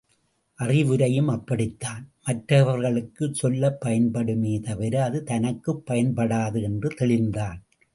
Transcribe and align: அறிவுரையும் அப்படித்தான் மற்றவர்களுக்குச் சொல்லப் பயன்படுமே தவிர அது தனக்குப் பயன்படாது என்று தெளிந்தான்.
அறிவுரையும் 0.59 1.27
அப்படித்தான் 1.27 2.11
மற்றவர்களுக்குச் 2.25 3.33
சொல்லப் 3.33 3.81
பயன்படுமே 3.81 4.59
தவிர 4.59 5.03
அது 5.03 5.23
தனக்குப் 5.23 5.83
பயன்படாது 5.91 6.61
என்று 6.61 6.89
தெளிந்தான். 6.89 7.59